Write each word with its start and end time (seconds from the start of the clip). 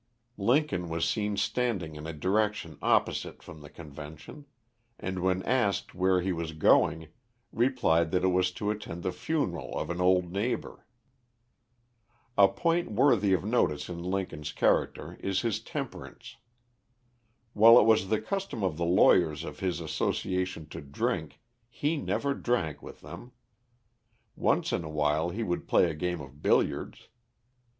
Lincoln 0.39 0.89
was 0.89 1.07
seen 1.07 1.37
standing 1.37 1.95
in 1.95 2.07
a 2.07 2.11
direction 2.11 2.79
opposite 2.81 3.43
from 3.43 3.61
the 3.61 3.69
convention; 3.69 4.47
and 4.99 5.19
when 5.21 5.43
asked 5.43 5.93
where 5.93 6.21
he 6.21 6.31
was 6.33 6.53
going, 6.53 7.09
replied 7.51 8.09
that 8.09 8.23
it 8.23 8.29
was 8.29 8.49
to 8.53 8.71
attend 8.71 9.03
the 9.03 9.11
funeral 9.11 9.77
of 9.77 9.91
an 9.91 10.01
old 10.01 10.31
neighbor. 10.31 10.87
A 12.35 12.47
point 12.47 12.89
worthy 12.91 13.31
of 13.33 13.45
notice 13.45 13.89
in 13.89 14.01
Lincoln's 14.01 14.51
character 14.51 15.17
is 15.19 15.41
his 15.41 15.59
temperance. 15.59 16.37
While 17.53 17.77
it 17.79 17.83
was 17.85 18.07
the 18.09 18.19
custom 18.19 18.63
of 18.63 18.77
the 18.77 18.85
lawyers 18.85 19.43
of 19.43 19.59
his 19.59 19.79
association 19.79 20.67
to 20.69 20.81
drink, 20.81 21.39
he 21.69 21.95
never 21.95 22.33
drank 22.33 22.81
with 22.81 23.01
them. 23.01 23.33
Once 24.35 24.73
in 24.73 24.83
a 24.83 24.89
while 24.89 25.29
he 25.29 25.43
would 25.43 25.67
play 25.67 25.91
a 25.91 25.93
game 25.93 26.21
of 26.21 26.41
billiards. 26.41 27.07